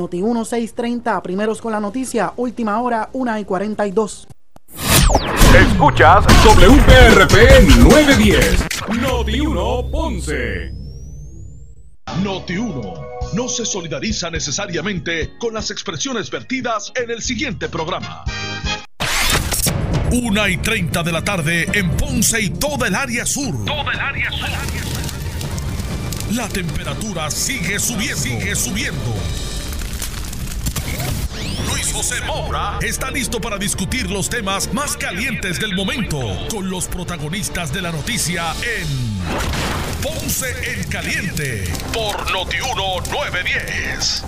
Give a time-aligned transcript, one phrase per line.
[0.00, 4.28] Noti 1630, primeros con la noticia, última hora, 1 y 42.
[5.56, 7.34] Escuchas WPRP
[7.78, 8.66] 910,
[9.02, 10.72] Noti 1 Ponce.
[12.22, 12.94] Noti 1
[13.32, 18.22] no se solidariza necesariamente con las expresiones vertidas en el siguiente programa.
[20.12, 23.64] 1 y 30 de la tarde en Ponce y toda el área sur.
[23.64, 24.48] Toda el área sur.
[26.34, 28.16] La temperatura sigue subiendo.
[28.16, 29.14] Sigue subiendo.
[31.78, 36.18] Luis José Moura está listo para discutir los temas más calientes del momento
[36.50, 38.88] con los protagonistas de la noticia en
[40.02, 44.24] Ponce en Caliente por Notiuno 910.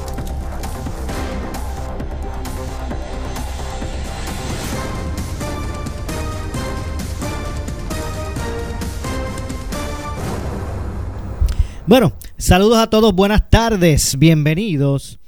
[11.84, 15.18] Bueno, saludos a todos, buenas tardes, bienvenidos.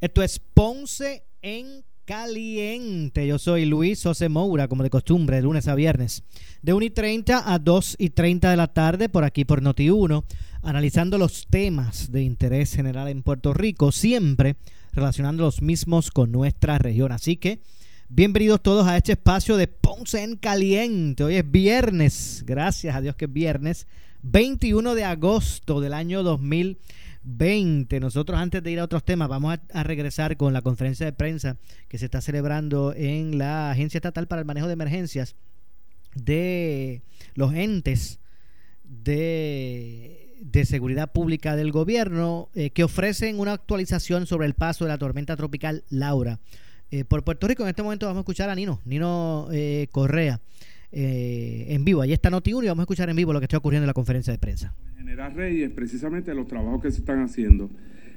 [0.00, 3.26] Esto es Ponce en Caliente.
[3.26, 6.22] Yo soy Luis José Moura, como de costumbre, de lunes a viernes,
[6.62, 10.24] de 1 y 30 a 2 y 30 de la tarde, por aquí por Noti1,
[10.62, 14.56] analizando los temas de interés general en Puerto Rico, siempre
[14.92, 17.10] relacionando los mismos con nuestra región.
[17.10, 17.60] Así que,
[18.08, 21.24] bienvenidos todos a este espacio de Ponce en Caliente.
[21.24, 23.88] Hoy es viernes, gracias a Dios que es viernes,
[24.22, 27.11] 21 de agosto del año 2020.
[27.24, 31.56] Nosotros antes de ir a otros temas vamos a, regresar con la conferencia de prensa
[31.88, 35.36] que se está celebrando en la Agencia Estatal para el Manejo de Emergencias
[36.14, 37.02] de
[37.34, 38.18] los entes
[38.84, 44.90] de, de seguridad pública del gobierno eh, que ofrecen una actualización sobre el paso de
[44.90, 46.40] la tormenta tropical Laura.
[46.90, 50.40] Eh, por Puerto Rico en este momento vamos a escuchar a Nino, Nino eh, Correa.
[50.94, 52.02] Eh, en vivo.
[52.02, 53.94] Ahí está noti y vamos a escuchar en vivo lo que está ocurriendo en la
[53.94, 54.74] conferencia de prensa.
[54.98, 57.70] General Reyes, precisamente los trabajos que se están haciendo.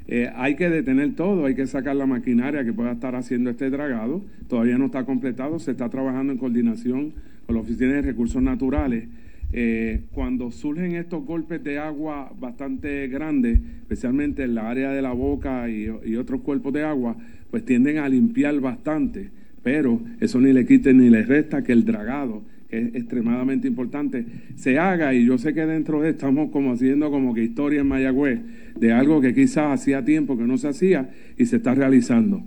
[0.07, 3.69] Eh, hay que detener todo, hay que sacar la maquinaria que pueda estar haciendo este
[3.69, 4.21] dragado.
[4.49, 7.13] Todavía no está completado, se está trabajando en coordinación
[7.45, 9.05] con la Oficina de Recursos Naturales.
[9.53, 15.13] Eh, cuando surgen estos golpes de agua bastante grandes, especialmente en la área de la
[15.13, 15.87] boca y,
[16.17, 17.15] otros cuerpos de agua,
[17.49, 19.29] pues tienden a limpiar bastante.
[19.63, 22.43] Pero eso ni le quite ni le resta que el dragado
[22.79, 24.25] es extremadamente importante,
[24.55, 27.87] se haga y yo sé que dentro de estamos como haciendo como que historia en
[27.87, 28.39] Mayagüez
[28.79, 32.43] de algo que quizás hacía tiempo que no se hacía y se está realizando.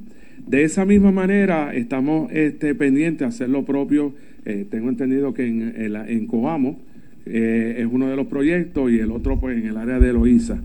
[0.47, 5.47] De esa misma manera estamos este, pendientes de hacer lo propio, eh, tengo entendido que
[5.47, 6.81] en, en, Coamo
[7.27, 10.59] eh, es uno de los proyectos y el otro pues en el área de Loíza.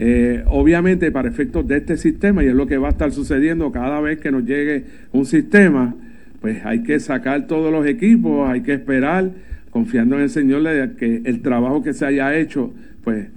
[0.00, 3.72] Eh, obviamente para efectos de este sistema, y es lo que va a estar sucediendo
[3.72, 5.96] cada vez que nos llegue un sistema,
[6.40, 9.30] pues hay que sacar todos los equipos, hay que esperar,
[9.70, 10.62] confiando en el Señor
[10.96, 12.72] que el trabajo que se haya hecho,
[13.04, 13.28] pues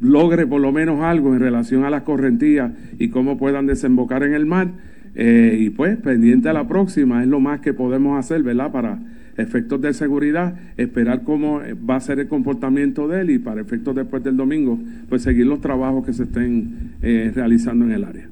[0.00, 4.34] logre por lo menos algo en relación a las correntías y cómo puedan desembocar en
[4.34, 4.68] el mar.
[5.14, 8.70] Eh, y pues pendiente a la próxima es lo más que podemos hacer, ¿verdad?
[8.70, 8.98] Para
[9.36, 13.94] efectos de seguridad, esperar cómo va a ser el comportamiento de él y para efectos
[13.94, 14.78] después del domingo,
[15.08, 18.28] pues seguir los trabajos que se estén eh, realizando en el área.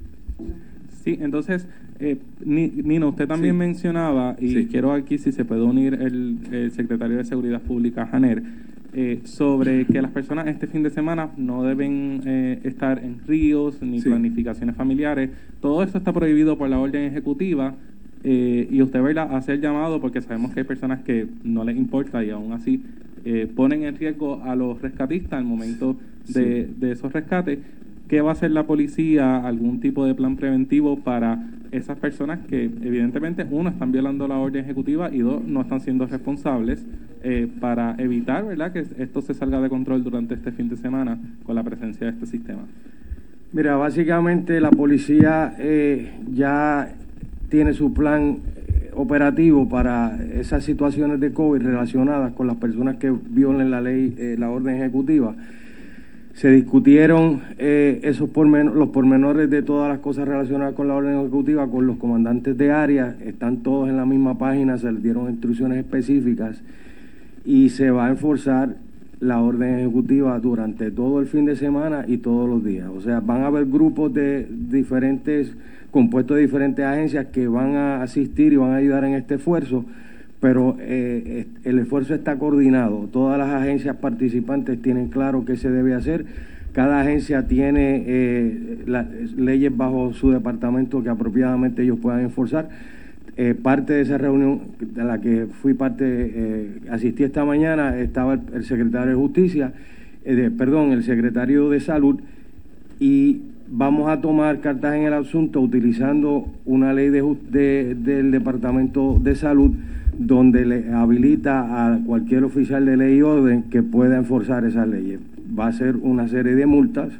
[1.04, 1.66] Sí, entonces
[2.00, 7.24] eh, Nino, usted también mencionaba, y quiero aquí si se puede unir el, secretario de
[7.24, 8.42] Seguridad Pública, Janer,
[8.92, 13.82] eh, sobre que las personas este fin de semana no deben eh, estar en ríos
[13.82, 15.30] ni planificaciones familiares.
[15.60, 17.74] Todo eso está prohibido por la orden ejecutiva
[18.24, 21.76] eh, y usted va a hacer llamado porque sabemos que hay personas que no les
[21.76, 22.82] importa y aún así
[23.56, 25.96] ponen en riesgo a los rescatistas al momento
[26.28, 27.58] de, de esos rescates.
[28.08, 29.38] ¿Qué va a hacer la policía?
[29.38, 34.64] ¿Algún tipo de plan preventivo para esas personas que evidentemente, uno, están violando la orden
[34.64, 36.84] ejecutiva y dos, no están siendo responsables
[37.24, 38.72] eh, para evitar ¿verdad?
[38.72, 42.12] que esto se salga de control durante este fin de semana con la presencia de
[42.12, 42.62] este sistema.
[43.52, 46.94] Mira, básicamente la policía eh, ya
[47.48, 53.10] tiene su plan eh, operativo para esas situaciones de COVID relacionadas con las personas que
[53.10, 55.34] violen la ley, la orden ejecutiva
[56.36, 61.66] se discutieron eh, esos los pormenores de todas las cosas relacionadas con la orden ejecutiva
[61.66, 65.78] con los comandantes de área, están todos en la misma página, se les dieron instrucciones
[65.78, 66.60] específicas
[67.46, 68.76] y se va a enforzar
[69.18, 72.90] la orden ejecutiva durante todo el fin de semana y todos los días.
[72.94, 75.56] O sea, van a haber grupos de diferentes,
[75.90, 79.86] compuestos de diferentes agencias que van a asistir y van a ayudar en este esfuerzo
[80.46, 83.08] pero eh, el esfuerzo está coordinado.
[83.12, 86.24] Todas las agencias participantes tienen claro qué se debe hacer.
[86.70, 88.84] Cada agencia tiene eh,
[89.36, 92.68] leyes bajo su departamento que apropiadamente ellos puedan enforzar.
[93.36, 98.64] Eh, parte de esa reunión de la que fui parte, asistí esta mañana, estaba el,
[98.64, 99.72] secretario de Justicia,
[100.56, 102.20] perdón, el secretario de Salud
[103.00, 109.34] y vamos a tomar cartas en el asunto utilizando una ley de, del Departamento de
[109.34, 109.72] Salud
[110.18, 115.20] donde le habilita a cualquier oficial de ley y orden que pueda enforzar esas leyes.
[115.58, 117.12] Va a ser una serie de multas.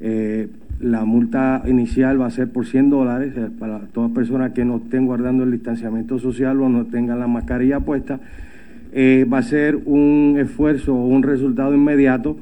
[0.00, 0.48] Eh,
[0.80, 4.76] la multa inicial va a ser por 100 dólares eh, para todas personas que no
[4.76, 8.20] estén guardando el distanciamiento social o no tengan la mascarilla puesta.
[8.92, 12.36] Eh, va a ser un esfuerzo o un resultado inmediato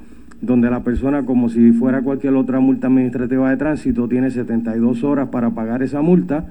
[0.46, 5.28] donde la persona, como si fuera cualquier otra multa administrativa de tránsito, tiene 72 horas
[5.28, 6.46] para pagar esa multa.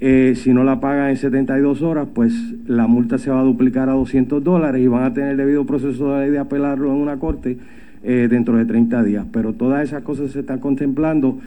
[0.00, 2.34] Eh, si no la paga en 72 horas, pues
[2.66, 5.64] la multa se va a duplicar a 200 dólares y van a tener el debido
[5.64, 7.56] proceso de, de apelarlo en una corte
[8.02, 9.26] eh, dentro de 30 días.
[9.32, 11.38] Pero todas esas cosas se están contemplando.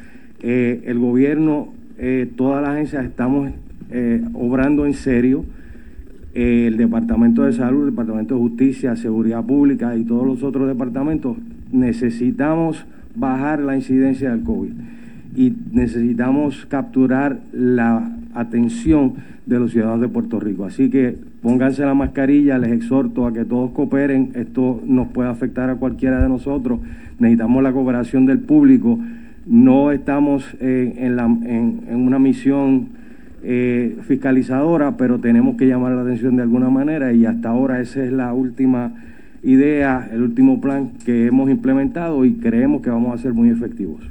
[0.42, 1.74] Eh, el gobierno,
[2.36, 3.51] todas las agencias estamos
[4.33, 5.45] obrando en serio.
[6.35, 11.37] El Departamento de Salud, el Departamento de Justicia, Seguridad Pública y todos los otros departamentos
[11.71, 12.85] necesitamos
[13.15, 14.71] bajar la incidencia del COVID.
[15.35, 19.13] Y necesitamos capturar la atención
[19.45, 20.65] de los ciudadanos de Puerto Rico.
[20.65, 25.69] Así que pónganse la mascarilla, les exhorto a que todos cooperen, esto nos puede afectar
[25.69, 26.79] a cualquiera de nosotros,
[27.19, 28.99] necesitamos la cooperación del público,
[29.45, 31.19] no estamos en,
[31.93, 32.88] una misión
[33.47, 38.03] eh, fiscalizadora, pero tenemos que llamar la atención de alguna manera y hasta ahora esa
[38.03, 38.95] es la última
[39.44, 44.01] idea, el último plan que hemos implementado y creemos que vamos a ser muy efectivos.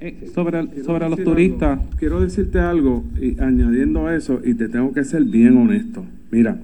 [0.00, 1.80] Eh, sobre sobre los turistas.
[1.98, 6.04] quiero decirte algo y añadiendo a eso, y te tengo que ser bien honesto.
[6.30, 6.58] Mira,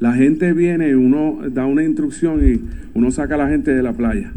[0.00, 2.60] la gente viene, uno da una instrucción y
[2.94, 4.32] uno saca a la gente de la playa.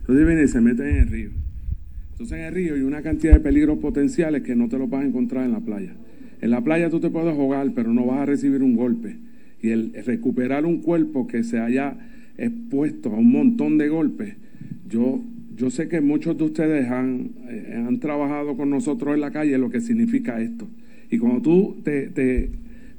[0.00, 1.39] Entonces viene y se mete en el río.
[2.20, 5.02] Entonces en el río hay una cantidad de peligros potenciales que no te los vas
[5.02, 5.94] a encontrar en la playa.
[6.42, 9.16] En la playa tú te puedes jugar, pero no vas a recibir un golpe
[9.62, 11.96] y el recuperar un cuerpo que se haya
[12.36, 14.34] expuesto a un montón de golpes,
[14.86, 15.22] yo,
[15.56, 19.56] yo sé que muchos de ustedes han, eh, han trabajado con nosotros en la calle
[19.56, 20.68] lo que significa esto.
[21.10, 22.50] Y cuando tú te,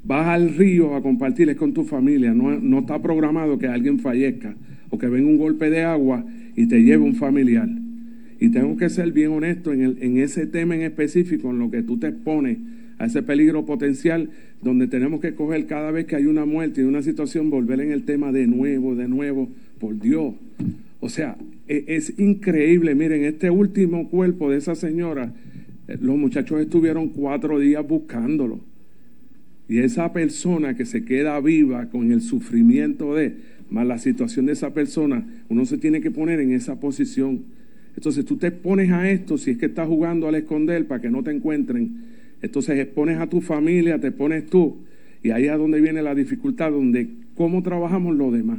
[0.02, 4.56] vas al río a compartir con tu familia, no, no, está programado que alguien fallezca
[4.90, 6.24] o que venga un golpe de agua
[6.56, 7.68] y te lleve un familiar.
[8.42, 11.70] Y tengo que ser bien honesto en, el, en ese tema en específico, en lo
[11.70, 12.58] que tú te expones
[12.98, 14.30] a ese peligro potencial
[14.60, 17.92] donde tenemos que coger cada vez que hay una muerte y una situación, volver en
[17.92, 19.48] el tema de nuevo, de nuevo,
[19.78, 20.34] por Dios.
[20.98, 21.36] O sea,
[21.68, 22.96] e, es, increíble.
[22.96, 25.32] Miren, este último cuerpo de esa señora,
[25.86, 28.58] eh, los muchachos estuvieron cuatro días buscándolo.
[29.68, 33.36] Y esa persona que se queda viva con el sufrimiento de,
[33.70, 37.61] más la situación de esa persona, uno se tiene que poner en esa posición.
[37.96, 41.10] Entonces tú te pones a esto, si es que estás jugando al esconder para que
[41.10, 42.04] no te encuentren,
[42.40, 44.78] entonces expones a tu familia, te pones tú,
[45.22, 48.58] y ahí es donde viene la dificultad, donde cómo trabajamos los demás.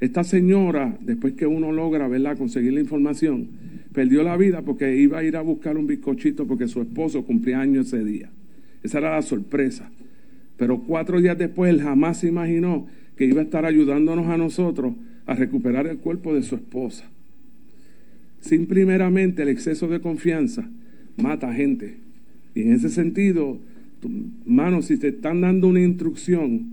[0.00, 2.36] Esta señora, después que uno logra ¿verdad?
[2.36, 3.48] conseguir la información,
[3.92, 7.60] perdió la vida porque iba a ir a buscar un bizcochito porque su esposo cumplía
[7.60, 8.28] años ese día.
[8.82, 9.90] Esa era la sorpresa.
[10.56, 14.94] Pero cuatro días después él jamás se imaginó que iba a estar ayudándonos a nosotros
[15.26, 17.08] a recuperar el cuerpo de su esposa.
[18.44, 20.68] Sin primeramente el exceso de confianza
[21.16, 21.94] mata gente.
[22.54, 23.58] Y en ese sentido,
[24.44, 26.66] hermano, si te están dando una instrucción,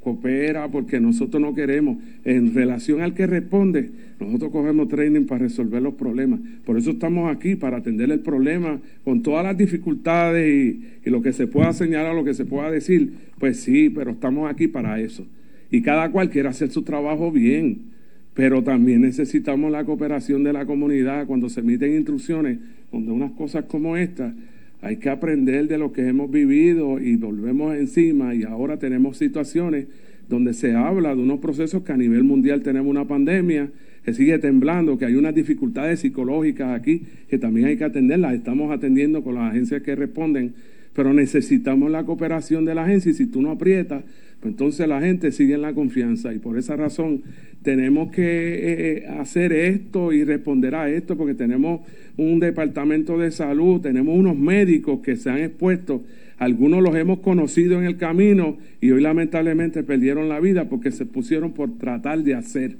[0.00, 1.98] coopera porque nosotros no queremos.
[2.24, 6.38] En relación al que responde, nosotros cogemos training para resolver los problemas.
[6.64, 11.32] Por eso estamos aquí, para atender el problema con todas las dificultades y, lo que
[11.32, 13.12] se pueda señalar, lo que se pueda decir.
[13.40, 15.26] Pues sí, pero estamos aquí para eso.
[15.68, 17.97] Y cada cual quiere hacer su trabajo bien.
[18.38, 21.26] Pero también necesitamos la cooperación de la comunidad.
[21.26, 22.60] Cuando se emiten instrucciones,
[22.92, 24.32] donde unas cosas como estas
[24.80, 28.36] hay que aprender de lo que hemos vivido y volvemos encima.
[28.36, 29.88] Y ahora tenemos situaciones
[30.28, 33.70] donde se habla de unos procesos que a nivel mundial tenemos una pandemia
[34.04, 38.34] que sigue temblando, que hay unas dificultades psicológicas aquí que también hay que atenderlas.
[38.34, 40.54] Estamos atendiendo con las agencias que responden,
[40.94, 43.10] pero necesitamos la cooperación de la agencia.
[43.10, 44.04] Y si tú no aprietas,
[44.44, 47.22] entonces la gente sigue en la confianza y por esa razón
[47.62, 51.80] tenemos que eh, eh, hacer esto y responder a esto porque tenemos
[52.16, 56.02] un departamento de salud, tenemos unos médicos que se han expuesto,
[56.38, 61.04] algunos los hemos conocido en el camino y hoy lamentablemente perdieron la vida porque se
[61.04, 62.76] pusieron por tratar de hacer.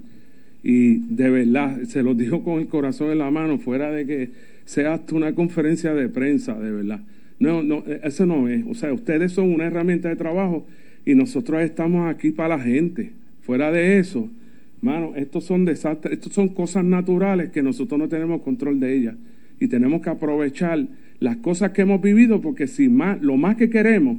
[0.62, 4.30] Y de verdad, se los digo con el corazón en la mano, fuera de que
[4.64, 7.00] sea hasta una conferencia de prensa, de verdad.
[7.40, 8.64] No, no, eso no es.
[8.68, 10.66] O sea, ustedes son una herramienta de trabajo
[11.04, 13.12] y nosotros estamos aquí para la gente.
[13.42, 14.28] Fuera de eso,
[14.82, 19.14] mano, estos son desastres, estos son cosas naturales que nosotros no tenemos control de ellas.
[19.60, 20.86] Y tenemos que aprovechar
[21.20, 24.18] las cosas que hemos vivido, porque si más, lo más que queremos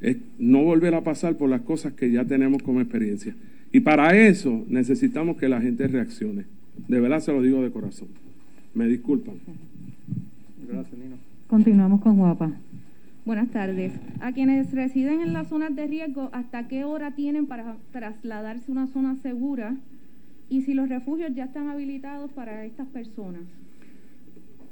[0.00, 3.34] es no volver a pasar por las cosas que ya tenemos como experiencia.
[3.72, 6.44] Y para eso necesitamos que la gente reaccione.
[6.88, 8.08] De verdad se lo digo de corazón.
[8.74, 9.36] Me disculpan.
[10.68, 11.16] Gracias, Nino.
[11.46, 12.52] Continuamos con Guapa.
[13.24, 13.92] Buenas tardes.
[14.20, 18.72] A quienes residen en las zonas de riesgo, ¿hasta qué hora tienen para trasladarse a
[18.72, 19.76] una zona segura?
[20.48, 23.42] Y si los refugios ya están habilitados para estas personas.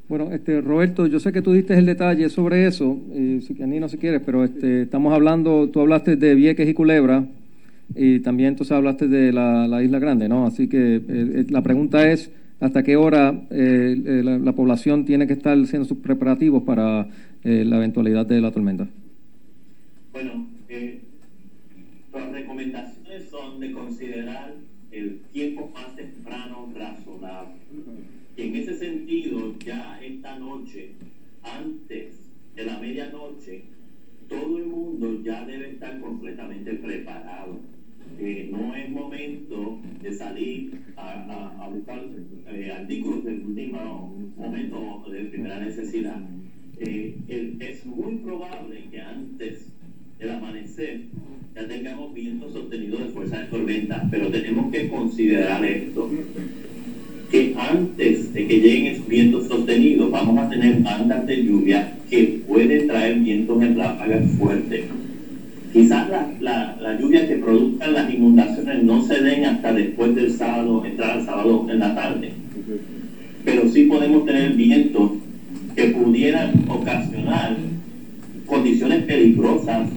[0.08, 3.66] Bueno, este, Roberto, yo sé que tú diste el detalle sobre eso, y si a
[3.68, 7.24] no se quiere, pero este, estamos hablando, tú hablaste de Vieques y Culebra,
[7.94, 10.44] y también entonces hablaste de la, Isla Grande, ¿no?
[10.44, 15.28] Así que eh, eh, la pregunta es, ¿hasta qué hora eh, la, la, población tiene
[15.28, 17.06] que estar haciendo sus preparativos para
[17.42, 18.88] la eventualidad de la tormenta?
[20.12, 20.46] Bueno,
[22.12, 24.54] las recomendaciones son de considerar
[24.90, 27.60] el tiempo más temprano razonable
[28.42, 30.90] en ese sentido, ya esta noche,
[31.42, 32.14] antes
[32.56, 33.62] de la medianoche,
[34.28, 37.58] todo el mundo ya debe estar completamente preparado.
[38.18, 42.02] Eh, no es momento de salir a, buscar
[42.48, 46.20] eh, artículos del último momento de primera necesidad.
[46.80, 49.66] Es muy probable que antes
[50.18, 51.00] del amanecer
[51.54, 56.10] ya tengamos vientos sostenidos de fuerza de tormenta, pero tenemos que considerar esto
[57.30, 62.40] que antes de que lleguen esos vientos sostenidos vamos a tener bandas de lluvia que
[62.48, 64.84] pueden traer vientos en ráfagas fuertes.
[65.74, 66.08] Quizás
[66.40, 71.10] la, la, lluvia que produzcan las inundaciones no se den hasta después del sábado, entrar
[71.10, 72.32] al sábado en la tarde.
[73.44, 75.19] Pero sí podemos tener vientos
[75.80, 77.56] que pudieran ocasionar
[78.44, 79.88] condiciones peligrosas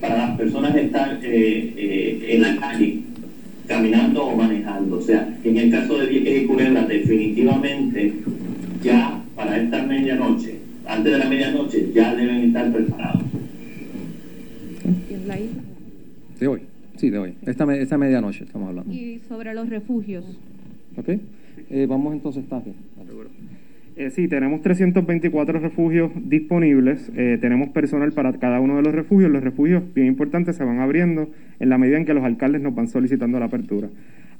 [0.00, 3.00] para las personas que están eh, eh, en la calle
[3.66, 4.98] caminando o manejando.
[4.98, 8.14] O sea, en el caso de Vieques y Culebra, definitivamente
[8.80, 10.54] ya para esta medianoche,
[10.86, 13.22] antes de la medianoche, ya deben estar preparados.
[15.10, 15.62] ¿En la isla?
[16.38, 16.60] De hoy,
[16.96, 17.34] sí, de hoy.
[17.44, 18.92] Esta, esta medianoche estamos hablando.
[18.92, 20.24] Y sobre los refugios.
[20.96, 21.08] Ok.
[21.70, 22.70] Eh, vamos entonces, Tati.
[23.98, 29.28] Eh, sí, tenemos 324 refugios disponibles, eh, tenemos personal para cada uno de los refugios.
[29.28, 31.28] Los refugios, bien importantes, se van abriendo
[31.58, 33.88] en la medida en que los alcaldes nos van solicitando la apertura.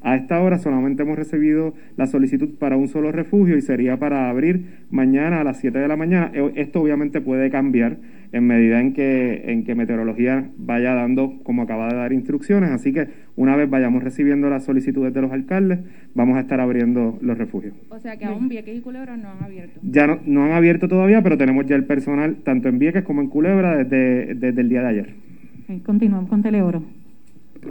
[0.00, 4.30] A esta hora solamente hemos recibido la solicitud para un solo refugio y sería para
[4.30, 6.30] abrir mañana a las 7 de la mañana.
[6.34, 7.96] Eh, esto obviamente puede cambiar
[8.30, 12.70] en medida en que, en que meteorología vaya dando, como acaba de dar instrucciones.
[12.70, 15.80] Así que una vez vayamos recibiendo las solicitudes de los alcaldes,
[16.14, 17.74] vamos a estar abriendo los refugios.
[17.88, 19.80] O sea que aún Vieques y Culebra no han abierto.
[19.82, 23.20] Ya no, no han abierto todavía, pero tenemos ya el personal tanto en Vieques como
[23.20, 25.14] en Culebra desde, desde el día de ayer.
[25.84, 26.82] continuamos con Teleoro.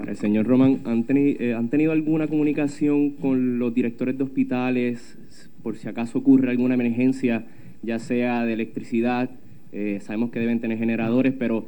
[0.07, 5.17] El señor Román, ¿han, eh, ¿han tenido alguna comunicación con los directores de hospitales
[5.63, 7.45] por si acaso ocurre alguna emergencia,
[7.83, 9.29] ya sea de electricidad?
[9.71, 11.65] Eh, sabemos que deben tener generadores, pero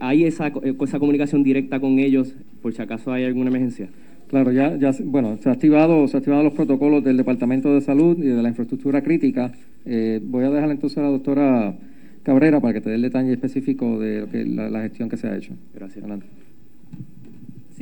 [0.00, 3.88] ¿hay esa, eh, esa comunicación directa con ellos por si acaso hay alguna emergencia?
[4.28, 8.16] Claro, ya, ya bueno, se, ha activado, se activado los protocolos del Departamento de Salud
[8.18, 9.52] y de la infraestructura crítica.
[9.84, 11.74] voy a dejar entonces a la doctora
[12.22, 15.16] Cabrera para que te dé el detalle específico de lo que, la, la gestión que
[15.16, 15.54] se ha hecho.
[15.74, 15.98] Gracias.
[15.98, 16.26] Adelante.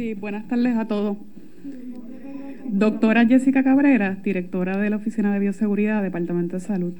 [0.01, 1.19] Sí, buenas tardes a todos.
[2.71, 6.95] Doctora Jessica Cabrera, directora de la Oficina de Bioseguridad, Departamento de Salud.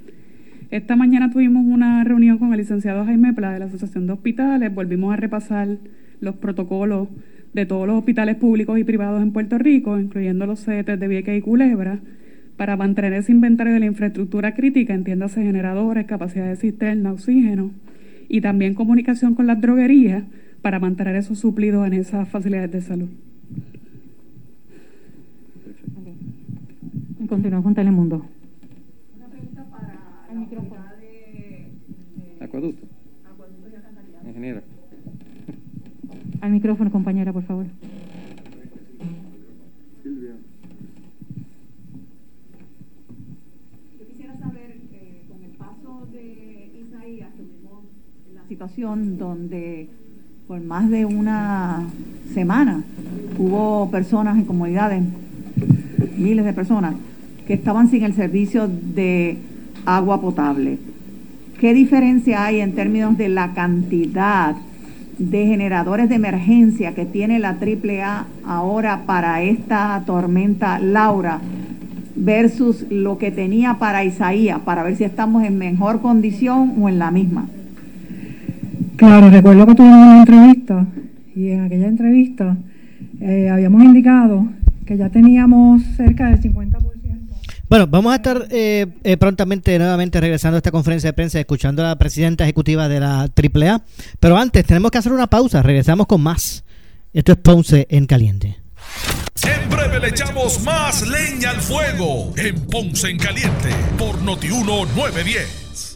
[0.71, 4.75] Esta mañana tuvimos una reunión con el licenciado Jaime Pla de la Asociación de Hospitales.
[4.75, 5.79] Volvimos a repasar
[6.21, 7.09] los protocolos
[7.55, 11.39] de todos los hospitales públicos y privados en Puerto Rico, incluyendo los CETES de Vieques
[11.39, 12.01] y Culebra,
[12.59, 17.71] para mantener ese inventario de la infraestructura crítica, entiéndase generadores, capacidad de cisterna, oxígeno,
[18.29, 20.25] y también comunicación con las droguerías
[20.63, 23.09] para mantener esos suplidos en esas facilidades de salud.
[27.29, 28.27] Continuamos con Telemundo.
[29.17, 30.83] Una pregunta para el micrófono.
[31.01, 31.71] De,
[32.39, 32.87] de Acueducto.
[34.25, 34.63] y Ingeniera.
[36.41, 37.67] Al micrófono, compañera, por favor.
[40.03, 40.33] Silvia.
[44.01, 47.85] Yo quisiera saber, eh, con el paso de Isaías, tuvimos
[48.35, 49.89] la situación donde
[50.51, 51.85] por más de una
[52.35, 52.83] semana
[53.39, 55.01] hubo personas en comunidades,
[56.19, 56.97] miles de personas,
[57.47, 59.39] que estaban sin el servicio de
[59.87, 60.79] agua potable.
[61.61, 64.57] ¿Qué diferencia hay en términos de la cantidad
[65.21, 71.39] de generadores de emergencia que tiene la AAA ahora para esta tormenta Laura
[72.17, 76.99] versus lo que tenía para Isaías, para ver si estamos en mejor condición o en
[76.99, 77.47] la misma?
[79.01, 80.87] Claro, recuerdo que tuvimos una entrevista
[81.35, 82.55] y en aquella entrevista
[83.19, 84.47] eh, habíamos indicado
[84.85, 86.77] que ya teníamos cerca del 50%.
[87.71, 91.83] Bueno, vamos a estar eh, eh, prontamente nuevamente regresando a esta conferencia de prensa, escuchando
[91.83, 93.81] a la presidenta ejecutiva de la AAA.
[94.21, 96.63] Pero antes tenemos que hacer una pausa, regresamos con más.
[97.15, 98.59] Esto es Ponce en Caliente.
[99.45, 105.90] En breve le echamos más leña al fuego en Ponce en Caliente por Notiuno 910.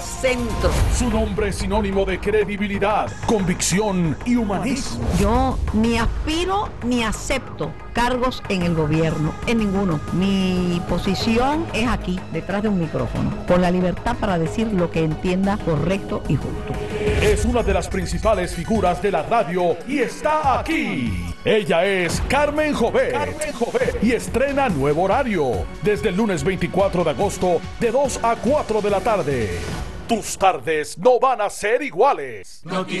[0.00, 0.70] Centro.
[0.96, 5.04] Su nombre es sinónimo de credibilidad, convicción y humanismo.
[5.18, 10.00] Yo ni aspiro ni acepto cargos en el gobierno, en ninguno.
[10.12, 15.04] Mi posición es aquí, detrás de un micrófono, con la libertad para decir lo que
[15.04, 16.72] entienda correcto y justo.
[17.22, 21.34] Es una de las principales figuras de la radio y está aquí.
[21.44, 23.12] Ella es Carmen Jovet.
[23.12, 24.04] Carmen Jovet.
[24.04, 28.90] Y estrena nuevo horario desde el lunes 24 de agosto de 2 a 4 de
[28.90, 29.58] la tarde.
[30.06, 32.60] Tus tardes no van a ser iguales.
[32.64, 33.00] Noti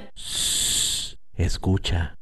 [1.41, 2.13] Escucha.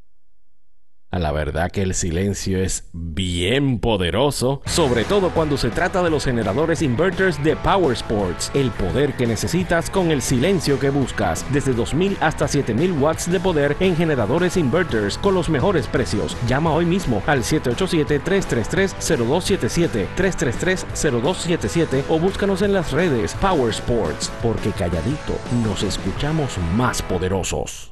[1.11, 6.09] A la verdad que el silencio es bien poderoso, sobre todo cuando se trata de
[6.09, 11.45] los generadores inverters de Power Sports, el poder que necesitas con el silencio que buscas,
[11.51, 16.37] desde 2000 hasta 7000 watts de poder en generadores inverters con los mejores precios.
[16.47, 25.37] Llama hoy mismo al 787-333-0277, 333-0277 o búscanos en las redes Power Sports, porque calladito
[25.65, 27.91] nos escuchamos más poderosos.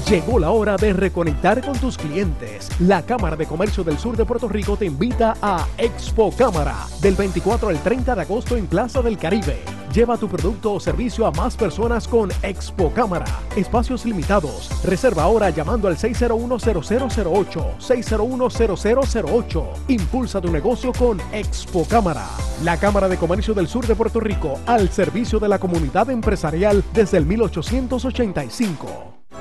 [0.09, 2.69] Llegó la hora de reconectar con tus clientes.
[2.81, 7.15] La Cámara de Comercio del Sur de Puerto Rico te invita a Expo Cámara del
[7.15, 11.31] 24 al 30 de agosto en Plaza del Caribe Lleva tu producto o servicio a
[11.31, 13.25] más personas con Expo Cámara.
[13.57, 14.71] Espacios limitados.
[14.85, 17.79] Reserva ahora llamando al 601-0008.
[17.79, 19.65] 601-0008.
[19.89, 22.27] Impulsa tu negocio con Expo Cámara.
[22.63, 26.85] La Cámara de Comercio del Sur de Puerto Rico al servicio de la comunidad empresarial
[26.93, 29.18] desde el 1885.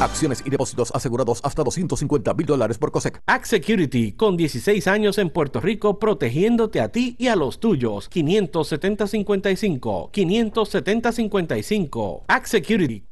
[0.00, 3.20] Acciones y depósitos asegurados hasta 250 mil dólares por COSEC.
[3.26, 8.08] Act Security, con 16 años en Puerto Rico, protegiéndote a ti y a los tuyos.
[8.10, 10.12] 570-55.
[10.12, 12.22] 570-55.
[12.28, 13.08] Act Security.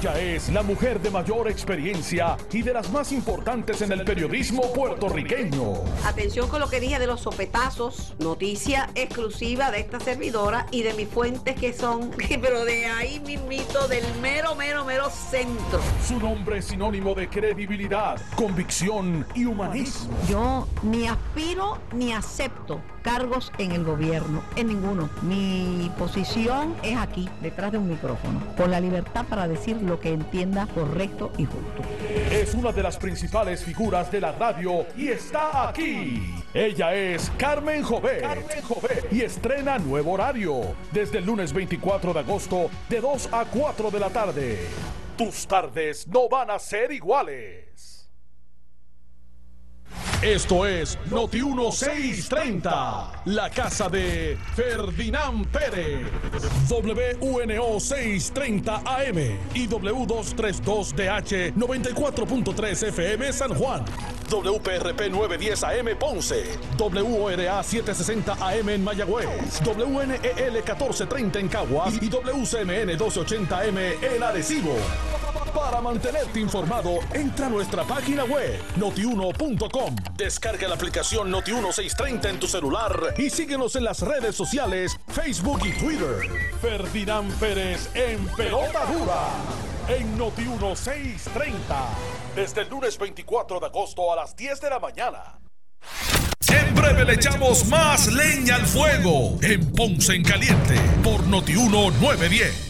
[0.00, 4.72] Ella es la mujer de mayor experiencia y de las más importantes en el periodismo
[4.72, 5.74] puertorriqueño.
[6.06, 10.94] Atención con lo que dije de los sopetazos, noticia exclusiva de esta servidora y de
[10.94, 15.80] mis fuentes que son, pero de ahí mismito, del mero, mero, mero centro.
[16.08, 20.16] Su nombre es sinónimo de credibilidad, convicción y humanismo.
[20.30, 25.08] Yo ni aspiro ni acepto cargos en el gobierno, en ninguno.
[25.22, 30.10] Mi posición es aquí, detrás de un micrófono, con la libertad para decir lo que
[30.10, 31.82] entienda correcto y justo.
[32.30, 36.32] Es una de las principales figuras de la radio y está aquí.
[36.54, 38.20] Ella es Carmen Jovet.
[38.20, 39.12] Carmen Jovet.
[39.12, 44.00] Y estrena nuevo horario desde el lunes 24 de agosto de 2 a 4 de
[44.00, 44.58] la tarde.
[45.16, 47.89] Tus tardes no van a ser iguales.
[50.22, 56.06] Esto es Noti 1630, la casa de Ferdinand Pérez.
[56.68, 59.16] WNO 630 AM
[59.54, 63.82] y W232DH 94.3 FM San Juan.
[64.30, 66.44] WPRP 910 AM Ponce.
[66.78, 69.62] WORA 760 AM en Mayagüez.
[69.64, 74.76] WNEL 1430 en Caguas y WCMN 1280 AM en Arecibo.
[75.54, 79.96] Para mantenerte informado, entra a nuestra página web notiuno.com.
[80.16, 85.72] Descarga la aplicación Noti1630 en tu celular y síguenos en las redes sociales, Facebook y
[85.78, 86.28] Twitter.
[86.60, 89.28] Ferdinand Pérez en Pelota Dura
[89.88, 91.54] en Noti1630.
[92.36, 95.40] Desde el lunes 24 de agosto a las 10 de la mañana.
[96.48, 102.69] En breve le echamos más leña al fuego en Ponce en Caliente por Noti1 910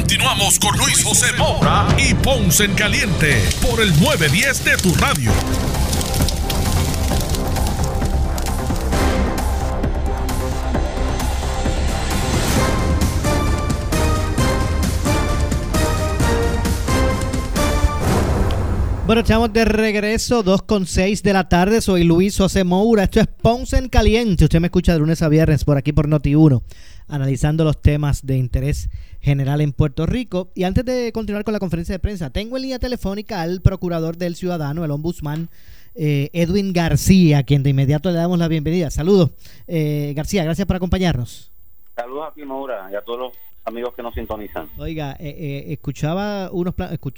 [0.00, 5.30] Continuamos con Luis José Moura y Ponce en Caliente por el 910 de tu radio.
[19.10, 21.80] Bueno, estamos de regreso, 2 con 6 de la tarde.
[21.80, 23.02] Soy Luis José Moura.
[23.02, 24.44] Esto es Ponce en Caliente.
[24.44, 26.62] Usted me escucha de lunes a viernes por aquí por Noti1,
[27.10, 28.88] analizando los temas de interés
[29.20, 30.48] general en Puerto Rico.
[30.54, 34.16] Y antes de continuar con la conferencia de prensa, tengo en línea telefónica al procurador
[34.16, 35.48] del ciudadano, el ombudsman
[35.94, 38.90] eh, Edwin García, a quien de inmediato le damos la bienvenida.
[38.90, 39.30] Saludos,
[39.66, 41.50] eh, García, gracias por acompañarnos.
[41.94, 43.32] Saludos a ti, Maura, y a todos los
[43.64, 44.68] amigos que nos sintonizan.
[44.78, 46.74] Oiga, eh, escuchaba unos,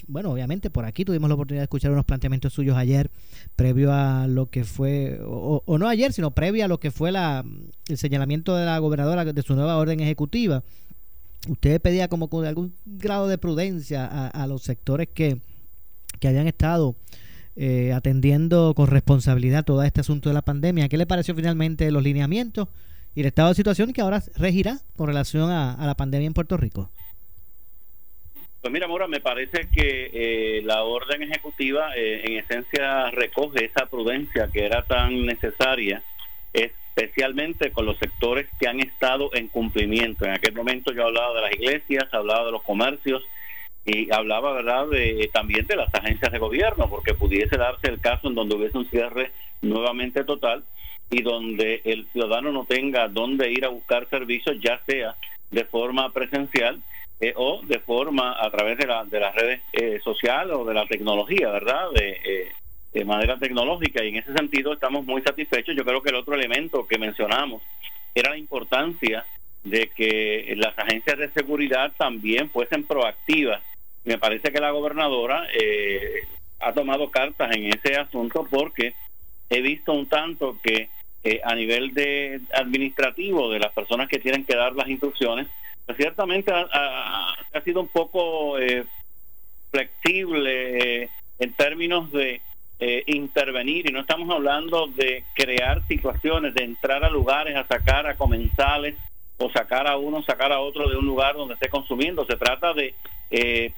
[0.09, 3.11] bueno, obviamente por aquí tuvimos la oportunidad de escuchar unos planteamientos suyos ayer,
[3.57, 7.13] previo a lo que fue, o, o no ayer, sino previo a lo que fue
[7.13, 7.45] la,
[7.89, 10.63] el señalamiento de la gobernadora de su nueva orden ejecutiva
[11.49, 15.41] usted pedía como con algún grado de prudencia a, los sectores que,
[16.21, 16.95] que habían estado
[17.57, 20.89] eh, atendiendo con responsabilidad todo este asunto de la pandemia.
[20.89, 22.69] ¿Qué le pareció finalmente los lineamientos
[23.15, 26.57] y el estado de situación que ahora regirá con relación a, la pandemia en Puerto
[26.57, 26.91] Rico.
[28.61, 33.87] Pues mira, Mora, me parece que eh, la orden ejecutiva eh, en esencia recoge esa
[33.87, 36.03] prudencia que era tan necesaria,
[36.53, 40.25] especialmente con los sectores que han estado en cumplimiento.
[40.25, 43.23] En aquel momento yo hablaba de las iglesias, hablaba de los comercios
[43.85, 48.29] y hablaba, ¿verdad?, de, también de las agencias de gobierno, porque pudiese darse el caso
[48.29, 50.63] en donde hubiese un cierre nuevamente total
[51.13, 55.15] y donde el ciudadano no tenga dónde ir a buscar servicios, ya sea
[55.51, 56.83] de forma presencial
[57.21, 60.73] eh, o de forma a través de, la, de las redes eh, sociales o de
[60.73, 61.91] la tecnología, ¿verdad?
[61.95, 62.53] De, eh,
[62.95, 65.77] de manera tecnológica y en ese sentido estamos muy satisfechos.
[65.77, 67.63] Yo creo que el otro elemento que mencionamos
[68.15, 69.27] era la importancia
[69.65, 73.63] de que las agencias de seguridad también fuesen proactivas.
[74.05, 75.47] Me parece que la gobernadora
[76.61, 78.95] ha tomado cartas en ese asunto porque
[79.49, 80.89] he visto un tanto que
[81.25, 85.47] eh, a nivel de administrativo de las personas que tienen que dar las instrucciones,
[85.87, 88.85] pues ciertamente ha, sido un poco eh,
[89.71, 91.09] flexible eh,
[91.39, 92.41] en términos de
[93.07, 98.17] intervenir y no estamos hablando de crear situaciones, de entrar a lugares a sacar a
[98.17, 98.97] comensales
[99.39, 102.27] o sacar a uno, sacar a otro de un lugar donde esté consumiendo.
[102.27, 102.97] Se trata de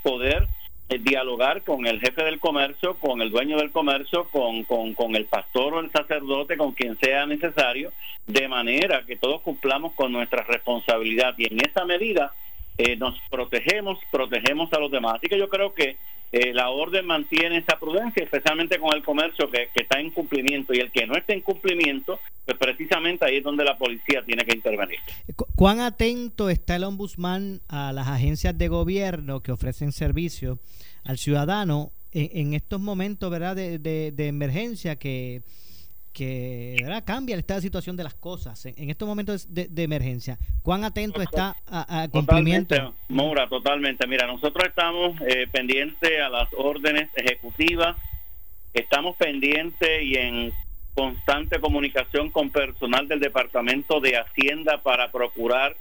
[0.02, 0.48] poder eh,
[0.88, 5.74] dialogar con el jefe del comercio, con el dueño del comercio, con, con, el pastor
[5.74, 7.92] o el sacerdote, con quien sea necesario,
[8.26, 12.32] de manera que todos cumplamos con nuestra responsabilidad y en esa medida
[12.76, 15.14] eh, nos protegemos, protegemos a los demás.
[15.16, 15.96] Así que yo creo que
[16.32, 20.78] eh, la orden mantiene esa prudencia, especialmente con el comercio que, está en cumplimiento y
[20.78, 24.56] el que no esté en cumplimiento, pues precisamente ahí es donde la policía tiene que
[24.56, 24.98] intervenir.
[25.54, 30.58] ¿Cuán atento está el ombudsman a las agencias de gobierno que ofrecen servicio
[31.04, 33.56] al ciudadano en, estos momentos ¿verdad?
[33.56, 35.42] de emergencia que
[36.14, 40.38] que cambia esta situación de las cosas en, estos momentos de, emergencia.
[40.62, 42.74] ¿Cuán atento está a, cumplimiento?
[42.74, 44.07] Totalmente, Mora, totalmente.
[44.07, 47.96] Mira, nosotros estamos eh, pendientes a las órdenes ejecutivas,
[48.72, 50.53] estamos pendientes y en
[50.94, 55.77] constante comunicación con personal del Departamento de Hacienda para procurar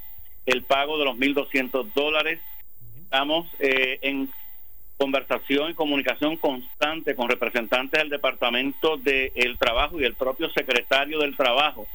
[0.47, 2.39] el pago de los 1.200 dólares.
[3.03, 4.29] Estamos eh, en
[5.03, 11.35] conversación y comunicación constante con representantes del Departamento del Trabajo y el propio secretario del
[11.35, 11.85] Trabajo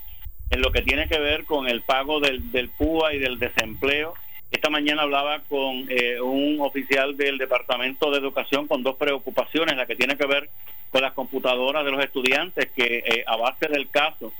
[0.51, 4.13] en lo que tiene que ver con el pago del, del PUA y del desempleo.
[4.51, 9.87] Esta mañana hablaba con eh, un oficial del Departamento de Educación con dos preocupaciones, la
[9.87, 10.51] que tiene que ver
[10.91, 14.35] con las computadoras de los estudiantes, que eh, a base del caso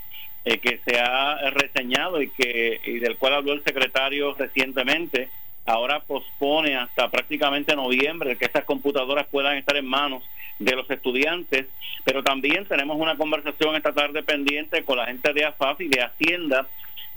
[0.45, 5.29] eh, que se ha reseñado y que y del cual habló el secretario recientemente,
[5.69, 10.23] ahora pospone hasta prácticamente noviembre que estas computadoras puedan estar en manos
[10.57, 11.67] de los estudiantes,
[12.03, 16.01] pero también tenemos una conversación esta tarde pendiente con la gente de AFAF y de
[16.01, 16.67] Hacienda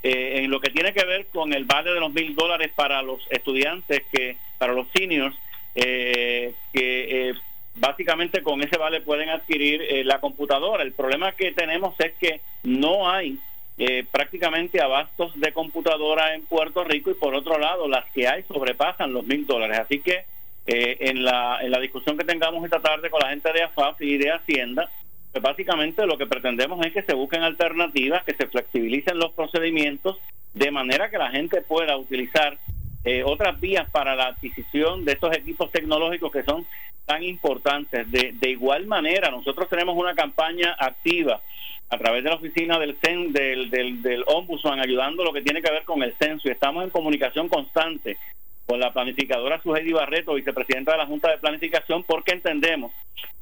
[0.02, 3.00] eh, en lo que tiene que ver con el vale de los mil dólares para
[3.00, 5.34] los estudiantes, que para los seniors,
[5.74, 7.34] eh, que eh,
[7.76, 10.82] básicamente con ese vale pueden adquirir la computadora.
[10.82, 13.38] El problema que tenemos es que no hay
[13.78, 18.42] eh, prácticamente abastos de computadora en Puerto Rico y por otro lado las que hay
[18.44, 19.78] sobrepasan los mil dólares.
[19.78, 20.24] Así que
[20.66, 24.00] eh, en, la, en la discusión que tengamos esta tarde con la gente de AFAF
[24.00, 24.90] y de Hacienda,
[25.32, 30.18] pues básicamente lo que pretendemos es que se busquen alternativas, que se flexibilicen los procedimientos
[30.52, 32.58] de manera que la gente pueda utilizar
[33.04, 36.66] eh, otras vías para la adquisición de estos equipos tecnológicos que son
[37.06, 38.08] tan importantes.
[38.12, 41.40] De, de igual manera, nosotros tenemos una campaña activa
[41.92, 45.61] a través de la oficina del, CEN, del, del, del Ombudsman, ayudando lo que tiene
[45.61, 46.48] que ver con el censo.
[46.48, 48.16] Y estamos en comunicación constante
[48.64, 52.92] con la planificadora Sujedi Barreto, vicepresidenta de la Junta de Planificación, porque entendemos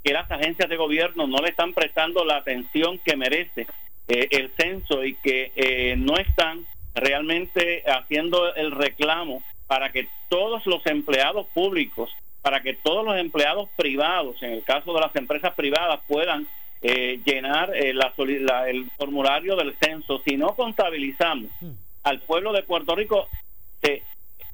[0.02, 3.68] que las agencias de gobierno no le están prestando la atención que merece
[4.08, 10.66] eh, el censo y que eh, no están realmente haciendo el reclamo para que todos
[10.66, 12.10] los empleados públicos,
[12.42, 16.48] para que todos los empleados privados, en el caso de las empresas privadas, puedan
[16.82, 20.22] eh, llenar eh, el formulario del censo.
[20.24, 21.72] Si no contabilizamos hmm.
[22.04, 23.28] al pueblo de Puerto Rico,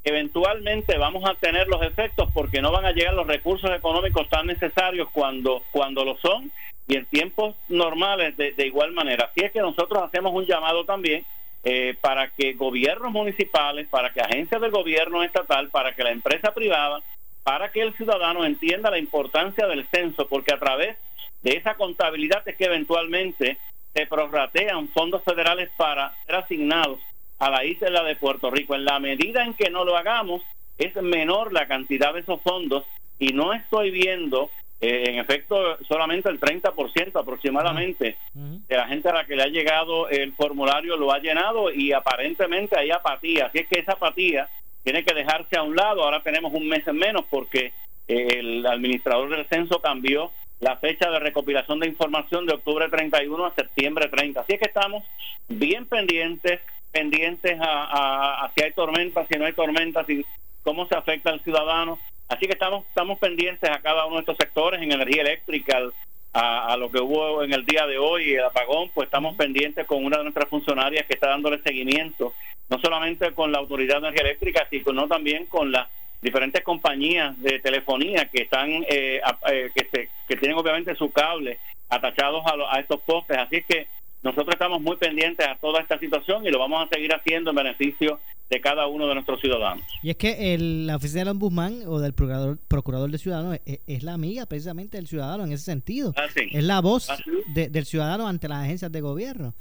[0.04, 4.46] eventualmente vamos a tener los efectos porque no van a llegar los recursos económicos tan
[4.46, 6.52] necesarios cuando, cuando lo son
[6.86, 9.24] y en tiempos normales de, igual manera.
[9.30, 11.24] Así es que nosotros hacemos un llamado también
[11.64, 16.54] eh, para que gobiernos municipales, para que agencias del gobierno estatal, para que la empresa
[16.54, 17.02] privada,
[17.42, 20.96] para que el ciudadano entienda la importancia del censo, porque a través de
[21.52, 23.58] esa contabilidad es que eventualmente
[23.94, 27.00] se prorratean fondos federales para ser asignados
[27.38, 28.74] a la isla de Puerto Rico.
[28.74, 30.42] En la medida en que no lo hagamos,
[30.78, 32.84] es menor la cantidad de esos fondos
[33.18, 39.14] y no estoy viendo Eh, en efecto, solamente el 30% aproximadamente de la gente a
[39.14, 43.46] la que le ha llegado el formulario lo ha llenado y aparentemente hay apatía.
[43.46, 44.48] Así es que esa apatía
[44.82, 46.02] tiene que dejarse a un lado.
[46.02, 47.72] Ahora tenemos un mes en menos porque
[48.06, 53.54] el administrador del censo cambió la fecha de recopilación de información de octubre 31 a
[53.54, 54.40] septiembre 30.
[54.40, 55.04] Así es que estamos
[55.48, 56.60] bien pendientes,
[56.92, 60.24] pendientes a, a, si hay tormentas, si no hay tormentas, y
[60.62, 61.98] cómo se afecta al ciudadano.
[62.28, 65.78] Así que estamos, estamos pendientes a cada uno de estos sectores, en energía eléctrica,
[66.32, 69.86] a, a, lo que hubo en el día de hoy, el apagón, pues estamos pendientes
[69.86, 72.34] con una de nuestras funcionarias que está dándole seguimiento,
[72.68, 75.88] no solamente con la Autoridad de Energía Eléctrica, sino también con la
[76.22, 81.58] diferentes compañías de telefonía que están eh, eh, que, se, que tienen obviamente su cable
[81.88, 83.86] atachados a, a estos postes así que
[84.26, 87.56] nosotros estamos muy pendientes a toda esta situación y lo vamos a seguir haciendo en
[87.56, 88.18] beneficio
[88.50, 89.84] de cada uno de nuestros ciudadanos.
[90.02, 94.02] Y es que el, la oficina del ombudsman o del procurador, procurador del ciudadano es,
[94.02, 96.12] la amiga precisamente del ciudadano en ese sentido.
[96.52, 97.08] es la voz
[97.46, 99.54] del ciudadano ante las agencias de gobierno.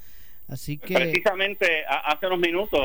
[0.47, 0.95] Así que...
[0.95, 2.79] Precisamente hace unos minutos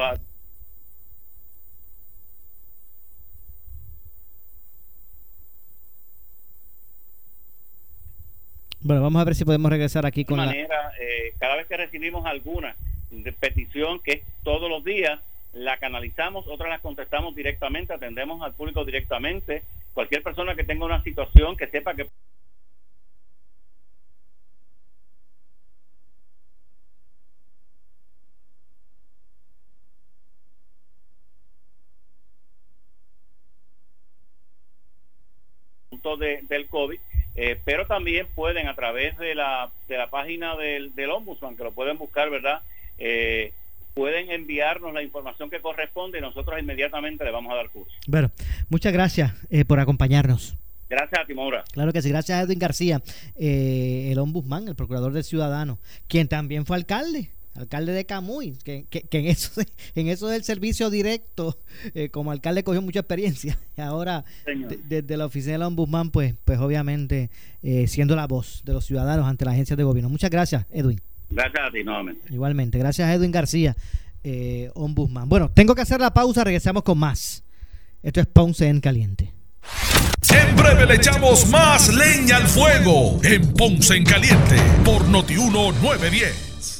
[8.82, 12.24] Bueno, vamos a ver si podemos regresar aquí con manera, eh, cada vez que recibimos
[12.24, 12.74] alguna
[13.38, 15.20] petición, que es todos los días,
[15.52, 19.62] la canalizamos, otras la contestamos directamente, atendemos al público directamente.
[19.92, 22.06] Cualquier persona que tenga una situación que sepa que
[36.18, 36.98] de, del COVID,
[37.34, 41.64] eh, pero también pueden a través de la, de la página del, del Ombudsman, que
[41.64, 42.62] lo pueden buscar, ¿verdad?
[42.98, 43.52] Eh,
[43.94, 47.92] pueden enviarnos la información que corresponde y nosotros inmediatamente le vamos a dar curso.
[48.06, 48.30] Bueno,
[48.68, 50.56] muchas gracias eh, por acompañarnos.
[50.88, 51.64] Gracias a ti, Maura.
[51.72, 53.00] Claro que sí, gracias a Edwin García,
[53.38, 59.26] el ombudsman, el procurador del ciudadano, quien también fue alcalde alcalde de Camuy, que, en,
[59.26, 59.60] eso,
[59.94, 61.58] en eso del servicio directo,
[61.94, 63.58] eh, como alcalde cogió mucha experiencia.
[63.76, 64.24] Ahora,
[64.88, 67.30] desde la oficina del ombudsman, pues, pues obviamente
[67.62, 70.08] eh, siendo la voz de los ciudadanos ante las agencias de gobierno.
[70.08, 71.00] Muchas gracias, Edwin.
[71.30, 72.32] Gracias a ti, nuevamente.
[72.32, 73.76] Igualmente, gracias a Edwin García,
[74.24, 75.28] eh, ombudsman.
[75.28, 77.44] Bueno, tengo que hacer la pausa, regresamos con más.
[78.02, 79.32] Esto es Ponce en Caliente.
[80.32, 86.79] En breve le echamos más leña al fuego en Ponce en Caliente por Notiuno 910.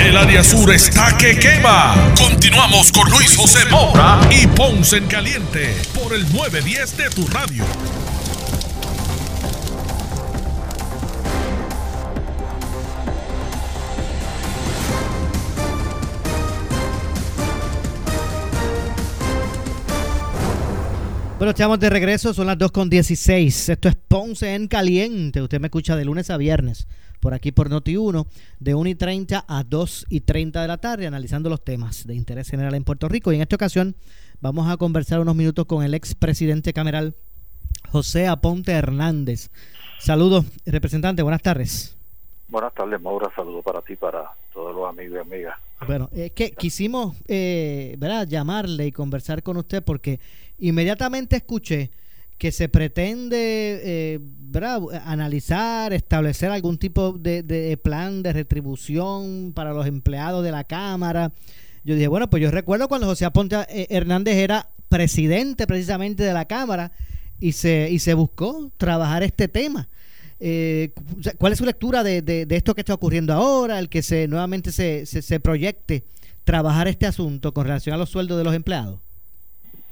[0.00, 1.94] El área sur está que quema.
[2.18, 7.64] Continuamos con Luis José Moura y Ponce en Caliente por el 910 de tu radio.
[21.38, 23.72] Bueno, estamos de regreso, son las 2.16.
[23.72, 25.40] Esto es Ponce en Caliente.
[25.40, 26.86] Usted me escucha de lunes a viernes
[27.20, 28.26] por aquí por Noti1,
[28.60, 32.14] de 1 y 30 a 2 y 30 de la tarde, analizando los temas de
[32.14, 33.32] interés general en Puerto Rico.
[33.32, 33.94] Y en esta ocasión
[34.40, 37.14] vamos a conversar unos minutos con el expresidente cameral
[37.90, 39.50] José Aponte Hernández.
[39.98, 41.96] Saludos, representante, buenas tardes.
[42.48, 43.30] Buenas tardes, Maura.
[43.34, 45.56] Saludos para ti, para todos los amigos y amigas.
[45.86, 48.26] Bueno, es que quisimos eh, ¿verdad?
[48.28, 50.20] llamarle y conversar con usted porque
[50.58, 51.90] inmediatamente escuché
[52.38, 54.20] que se pretende eh,
[55.04, 61.32] analizar, establecer algún tipo de, plan de retribución para los empleados de la Cámara.
[61.84, 66.32] Yo dije, bueno, pues yo recuerdo cuando José Aponte eh, Hernández era presidente precisamente de
[66.32, 66.92] la Cámara
[67.40, 69.88] y se, y se buscó trabajar este tema.
[70.40, 70.92] Eh,
[71.38, 74.72] ¿Cuál es su lectura de, de, esto que está ocurriendo ahora, el que se nuevamente
[74.72, 76.04] se, se proyecte
[76.44, 79.03] trabajar este asunto con relación a los sueldos de los empleados?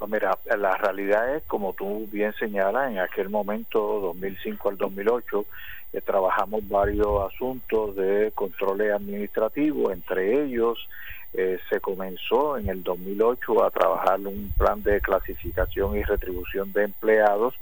[0.03, 5.45] Pues mira, la realidad es, como tú bien señalas, en aquel momento, 2005 al 2008,
[5.93, 10.89] eh, trabajamos varios asuntos de control administrativo, entre ellos
[11.31, 16.83] eh, se comenzó en el 2008 a trabajar un plan de clasificación y retribución de
[16.83, 17.55] empleados,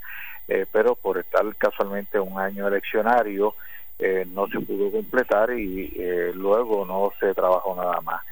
[0.48, 3.54] eh, pero por estar casualmente un año eleccionario
[4.00, 5.94] eh, no se pudo completar y
[6.34, 8.24] luego no se trabajó nada más.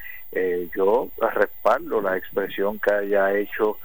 [0.75, 3.77] yo respaldo la expresión que haya hecho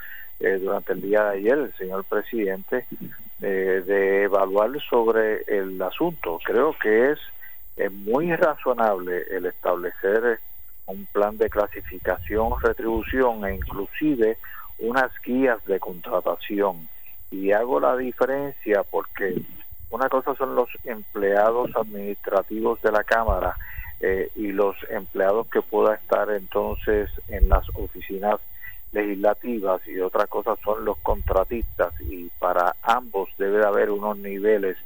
[0.61, 2.87] durante el día de ayer el señor presidente
[3.41, 6.39] de evaluar sobre el asunto.
[6.45, 10.41] Creo que es muy razonable el establecer
[10.87, 14.39] un plan de clasificación, retribución e inclusive
[14.79, 16.89] unas guías de contratación.
[17.31, 19.35] Y hago la diferencia porque
[19.91, 23.57] una cosa son los empleados administrativos de la Cámara
[24.01, 28.41] eh, y los empleados que pueda estar entonces en las oficinas
[28.95, 34.77] legislativas y otra cosa son los contratistas y para ambos debe de haber unos niveles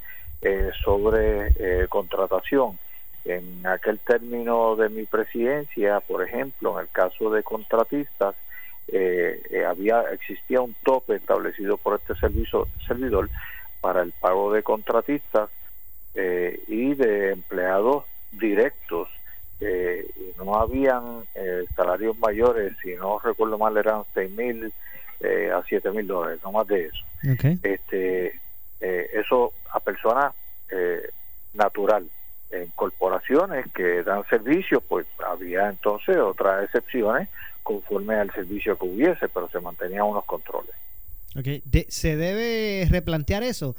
[0.41, 2.79] eh, sobre eh, contratación.
[3.25, 8.35] En aquel término de mi presidencia, por ejemplo, en el caso de contratistas,
[8.89, 13.29] eh, había existía un tope establecido por este servicio servidor
[13.83, 15.51] para el pago de contratistas
[16.67, 19.09] y de empleados directos
[19.61, 21.25] y no habían
[21.75, 24.73] salarios mayores si no recuerdo mal eran seis mil
[25.23, 27.05] a siete mil dólares no más de eso
[27.65, 28.41] este
[28.81, 30.33] eso a personas
[31.55, 32.09] natural
[32.51, 37.29] en corporaciones que dan servicio, pues había entonces otras excepciones
[37.63, 40.75] conforme al servicio que hubiese, pero se mantenían unos controles.
[41.39, 41.63] Okay.
[41.89, 43.77] ¿Se debe replantear eso?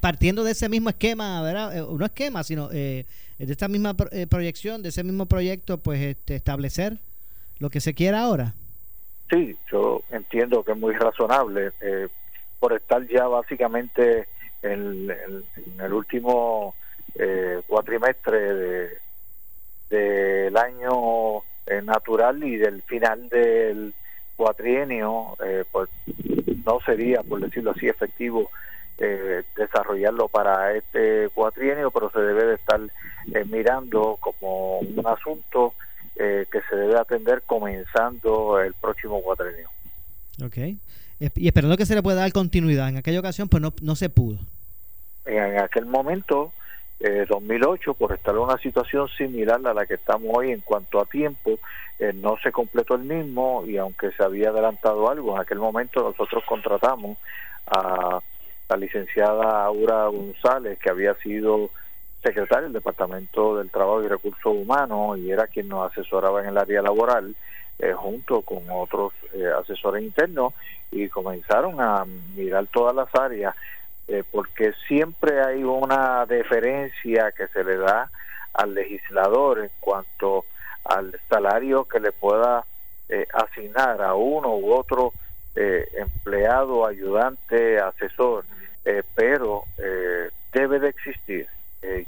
[0.00, 1.76] Partiendo de ese mismo esquema, ¿verdad?
[1.76, 3.06] Eh, no esquema, sino eh,
[3.38, 6.98] de esta misma eh, proyección, de ese mismo proyecto, pues este, establecer
[7.58, 8.54] lo que se quiera ahora.
[9.30, 11.72] Sí, yo entiendo que es muy razonable
[12.60, 14.28] por estar ya básicamente
[14.62, 15.10] en
[15.78, 16.74] el último
[17.16, 18.98] eh, cuatrimestre de,
[19.88, 23.94] del año eh, natural y del final del
[24.34, 25.88] cuatrienio, eh, pues
[26.64, 28.50] no sería, por decirlo así, efectivo
[28.98, 32.80] desarrollarlo para este cuatrienio, pero se debe de estar
[33.46, 35.74] mirando como un asunto
[36.16, 39.68] que se debe atender comenzando el próximo cuatrienio.
[40.44, 40.56] Ok.
[41.18, 42.88] Y esperando que se le pueda dar continuidad.
[42.88, 44.38] En aquella ocasión, pues no, no se pudo.
[45.24, 46.52] En aquel momento,
[47.28, 51.00] 2008 eh, por estar en una situación similar a la que estamos hoy en cuanto
[51.00, 51.58] a tiempo
[51.98, 56.02] eh, no se completó el mismo y aunque se había adelantado algo en aquel momento
[56.02, 57.18] nosotros contratamos
[57.66, 58.20] a
[58.68, 61.70] la licenciada Aura González que había sido
[62.22, 66.58] secretaria del Departamento del Trabajo y Recursos Humanos y era quien nos asesoraba en el
[66.58, 67.36] área laboral
[67.78, 69.12] eh, junto con otros
[69.60, 70.54] asesores internos
[70.90, 72.04] y comenzaron a
[72.34, 73.54] mirar todas las áreas
[74.06, 78.10] eh, porque siempre hay una deferencia que se le da
[78.52, 80.44] al legislador en cuanto
[80.84, 82.64] al salario que le pueda
[83.08, 85.12] eh, asignar a uno u otro
[85.54, 88.44] eh, empleado, ayudante, asesor,
[89.14, 89.64] pero
[90.52, 91.48] debe de existir,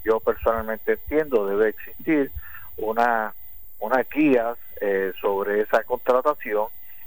[0.04, 2.30] yo personalmente entiendo, debe existir
[2.76, 3.32] una,
[3.80, 4.58] una guías
[5.18, 6.66] sobre esa contratación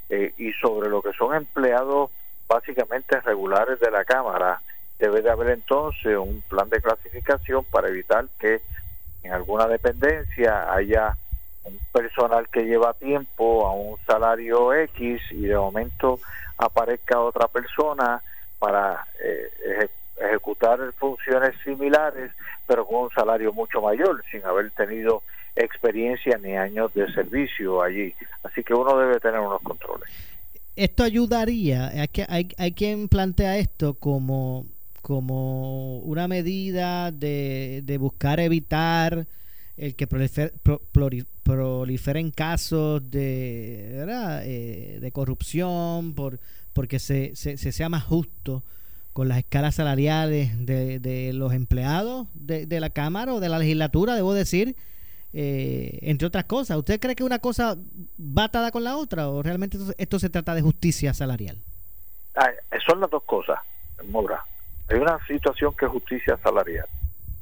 [0.10, 2.10] y sobre lo que son empleados
[2.48, 4.60] básicamente regulares de la Cámara,
[4.98, 8.62] debe de haber entonces un plan de clasificación para evitar que
[9.24, 11.16] en alguna dependencia haya
[11.91, 16.20] personal que lleva tiempo a un salario X y de momento
[16.57, 18.22] aparezca otra persona
[18.57, 22.32] para eh, ejecutar funciones similares
[22.70, 25.24] pero con un salario mucho mayor sin haber tenido
[25.55, 28.13] experiencia ni años de servicio allí.
[28.43, 30.07] Así que uno debe tener unos controles.
[30.76, 34.67] Esto ayudaría, hay, que, hay, hay quien plantea esto como
[35.01, 39.26] como una medida de, de buscar evitar
[39.80, 40.08] el que
[41.44, 44.06] proliferen casos de,
[44.44, 46.40] eh, de corrupción, por,
[46.74, 48.64] porque se, se, sea más justo
[49.14, 53.58] con las escalas salariales de, de los empleados de, de, la Cámara o de la
[53.58, 54.76] legislatura, debo decir,
[55.32, 56.78] eh, entre otras cosas.
[56.78, 57.78] ¿Usted cree que una cosa
[58.20, 61.58] va atada con la otra o realmente esto, se trata de justicia salarial?
[62.36, 62.50] Ah,
[62.86, 63.60] son las dos cosas,
[64.10, 64.46] Mora.
[64.90, 66.88] Hay una situación que es justicia salarial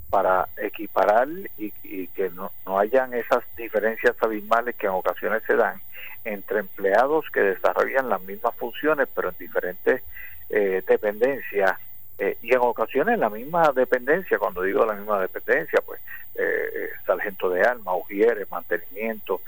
[0.09, 1.27] para equiparar
[1.57, 5.81] y, que no, no, hayan esas diferencias abismales que en ocasiones se dan
[6.23, 10.03] entre empleados que desarrollan las mismas funciones pero en diferentes
[10.49, 11.77] eh, dependencias
[12.19, 16.01] eh, y en ocasiones la misma dependencia, cuando digo la misma dependencia, pues
[16.35, 19.41] eh, sargento de armas, ujieres, mantenimiento,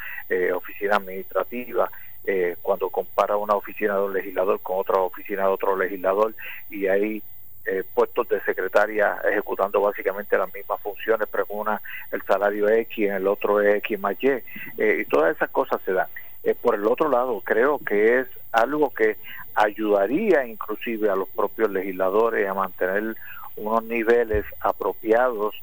[0.54, 1.90] oficina administrativa,
[2.26, 6.36] eh, cuando compara una oficina de un legislador con otra oficina de otro legislador
[6.70, 7.24] y hay
[7.70, 13.16] eh, puestos de secretaria ejecutando básicamente las mismas funciones, pero una el salario X, en
[13.16, 14.30] el otro es X más Y,
[14.78, 16.08] y todas esas cosas se dan.
[16.62, 19.18] por el otro lado, creo que es algo que
[19.56, 23.16] ayudaría inclusive a los propios legisladores a mantener
[23.56, 25.56] unos niveles apropiados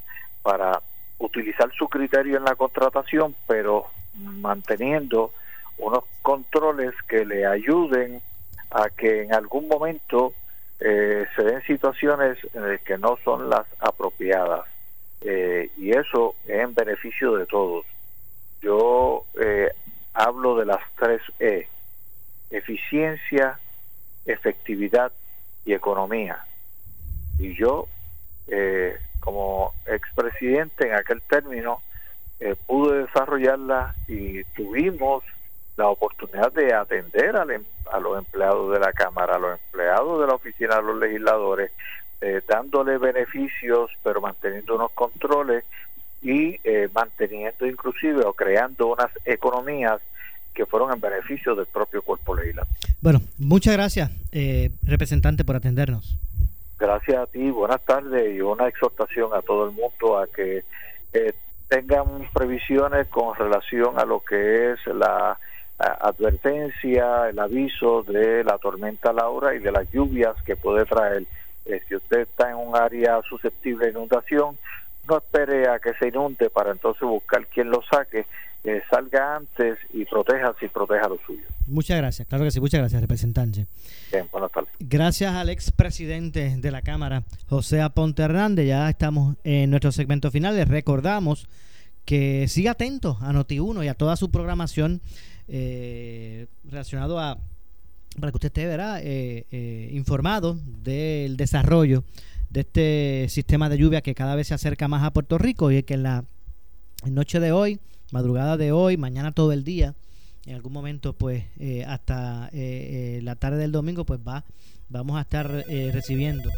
[0.42, 0.82] para
[1.18, 5.32] utilizar su criterio en la contratación, pero manteniendo
[5.78, 8.20] unos controles que le ayuden
[8.70, 10.34] a que en algún momento
[10.80, 14.66] eh, se den situaciones eh, que no son las apropiadas.
[15.20, 17.86] Eh, y eso es en beneficio de todos.
[18.60, 19.24] Yo
[20.14, 21.68] hablo de las tres E,
[22.50, 23.58] eficiencia,
[24.24, 25.12] efectividad
[25.64, 26.44] y economía.
[27.38, 27.88] Y yo,
[28.48, 31.82] eh, como expresidente en aquel término,
[32.40, 35.24] eh, pude desarrollarla y tuvimos
[35.76, 40.26] la oportunidad de atender em, a los empleados de la Cámara, a los empleados de
[40.26, 41.70] la oficina de los legisladores,
[42.20, 45.64] eh, dándole beneficios, pero manteniendo unos controles
[46.22, 46.58] y
[46.92, 50.00] manteniendo inclusive o creando unas economías
[50.56, 52.76] que fueron en beneficio del propio cuerpo legislativo.
[53.00, 56.18] Bueno, muchas gracias, eh, representante, por atendernos.
[56.78, 60.64] Gracias a ti, buenas tardes y una exhortación a todo el mundo a que
[61.12, 61.32] eh,
[61.68, 65.38] tengan previsiones con relación a lo que es la
[65.78, 71.26] advertencia, el aviso de la tormenta Laura y de las lluvias que puede traer.
[71.64, 74.56] Eh, si usted está en un área susceptible de inundación,
[75.08, 78.26] no espere a que se inunde para entonces buscar quien lo saque
[78.90, 81.42] salga antes y proteja si proteja lo suyo.
[81.66, 83.66] Muchas gracias, claro que sí, muchas gracias, representante.
[84.10, 84.70] Bien, buenas tardes.
[84.80, 88.66] Gracias al expresidente de la Cámara, José Aponte Hernández.
[88.66, 90.56] Ya estamos en nuestro segmento final.
[90.56, 91.48] Les recordamos
[92.04, 95.00] que siga atento a Noti1 y a toda su programación
[95.48, 97.38] eh, relacionado a
[98.20, 102.04] para que usted esté eh, eh, informado del desarrollo
[102.50, 105.82] de este sistema de lluvia que cada vez se acerca más a Puerto Rico y
[105.82, 106.24] que en la
[107.04, 107.78] noche de hoy
[108.12, 109.94] madrugada de hoy, mañana todo el día,
[110.46, 114.44] en algún momento pues eh, hasta eh, la tarde del domingo pues va
[114.88, 116.48] vamos a estar recibiendo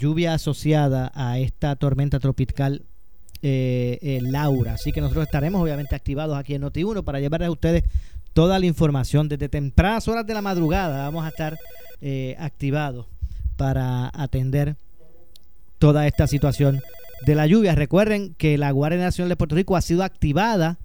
[0.00, 2.82] lluvia asociada a esta tormenta tropical
[3.40, 4.74] Laura.
[4.74, 7.84] Así que nosotros estaremos obviamente activados aquí en Noti1 para llevarles a ustedes
[8.32, 11.58] toda la información desde tempranas horas de la madrugada vamos a estar
[12.38, 13.06] activados
[13.56, 14.76] para atender
[15.78, 16.80] toda esta situación
[17.24, 17.74] de la lluvia.
[17.74, 20.78] Recuerden que la Guardia Nacional de Puerto Rico ha sido activada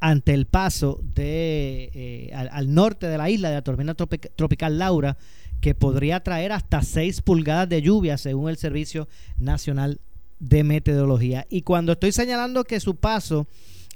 [0.00, 5.18] ante el paso de eh, al, norte de la isla de la tormenta tropical Laura,
[5.60, 9.08] que podría traer hasta 6 pulgadas de lluvia según el Servicio
[9.38, 10.00] Nacional
[10.38, 11.46] de Meteorología.
[11.50, 13.46] Y cuando estoy señalando que su paso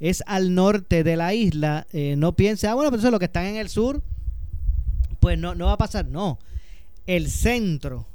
[0.01, 3.19] es al norte de la isla, eh, no piense, ah, bueno, pero eso es lo
[3.19, 4.03] que están en el sur,
[5.21, 6.07] pues no, no va a pasar.
[6.07, 6.39] No,
[7.07, 8.07] el centro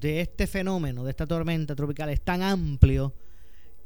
[0.00, 3.14] de este fenómeno, de esta tormenta tropical, es tan amplio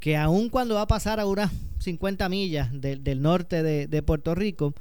[0.01, 4.75] que aun cuando va a pasar a unas 50 millas del norte de, Puerto Rico,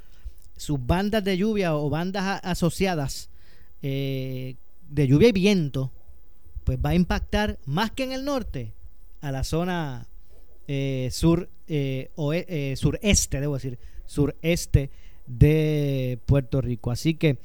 [0.55, 3.29] sus bandas de lluvia o bandas asociadas
[3.81, 4.55] eh,
[4.89, 5.91] de lluvia y viento,
[6.63, 8.73] pues va a impactar más que en el norte
[9.21, 10.07] a la zona
[10.67, 14.89] eh, sur eh, eh, sureste, debo decir, sureste
[15.25, 16.91] de Puerto Rico.
[16.91, 17.37] Así que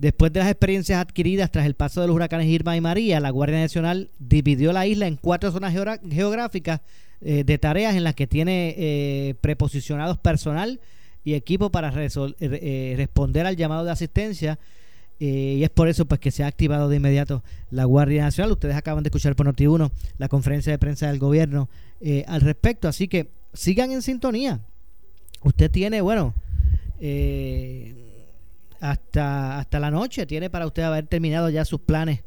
[0.00, 3.28] Después de las experiencias adquiridas tras el paso de los huracanes Irma y María, la
[3.28, 6.80] Guardia Nacional dividió la isla en cuatro zonas geográficas
[7.20, 10.80] eh, de tareas en las que tiene eh, preposicionados personal
[11.22, 14.58] y equipo para responder al llamado de asistencia.
[15.18, 18.52] y es por eso pues que se ha activado de inmediato la Guardia Nacional.
[18.52, 21.68] Ustedes acaban de escuchar por Noti1 la conferencia de prensa del gobierno
[22.26, 22.88] al respecto.
[22.88, 24.60] Así que sigan en sintonía.
[25.42, 26.34] Usted tiene, bueno,
[27.00, 27.94] eh,
[28.80, 30.26] hasta, hasta la noche.
[30.26, 32.20] Tiene para usted haber terminado ya sus planes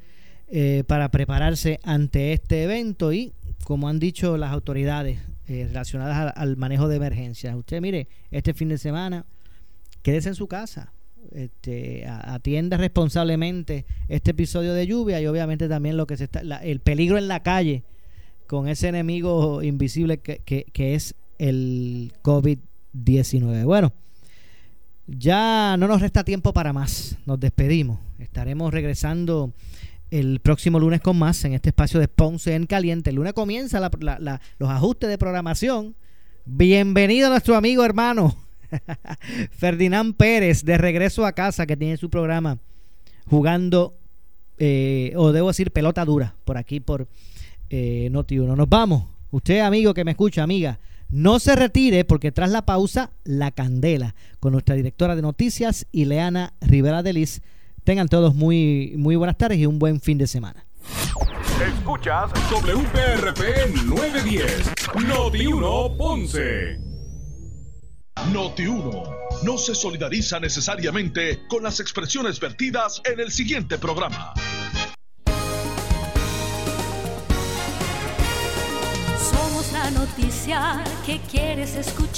[0.50, 6.58] eh, para prepararse ante este evento y, como han dicho las autoridades eh, relacionadas al,
[6.58, 9.26] manejo de emergencias, usted mire, este fin de semana,
[10.02, 10.92] quédese en su casa.
[11.32, 16.82] Este, atienda responsablemente este episodio de lluvia y obviamente también lo que se está el
[16.82, 17.84] peligro en la calle
[18.54, 23.64] con ese enemigo invisible que, que, es el COVID-19.
[23.64, 23.94] Bueno,
[25.08, 27.18] ya no nos resta tiempo para más.
[27.26, 27.98] Nos despedimos.
[28.20, 29.54] Estaremos regresando
[30.12, 33.10] el próximo lunes con más en este espacio de Ponce en Caliente.
[33.10, 35.96] El lunes comienza los ajustes de programación.
[36.46, 38.38] Bienvenido a nuestro amigo hermano
[39.58, 42.60] Ferdinand Pérez de regreso a casa que tiene su programa
[43.28, 43.96] jugando,
[44.60, 47.08] eh, o debo decir, pelota dura por aquí por
[47.70, 48.56] eh, Noti1.
[48.56, 49.06] Nos vamos.
[49.32, 54.16] Usted, amigo que me escucha, amiga, No se retire porque tras la pausa, La Candela,
[54.40, 57.42] con nuestra directora de noticias, Ileana Rivera Delis.
[57.84, 60.66] Tengan todos muy, muy buenas tardes y un buen fin de semana.
[61.62, 64.72] Escuchas WPRP 910,
[65.08, 66.80] Noti 1 Ponce.
[68.32, 69.04] Noti 1
[69.44, 74.34] no se solidariza necesariamente con las expresiones vertidas en el siguiente programa.
[79.92, 82.04] Noticia que quieres escuchar.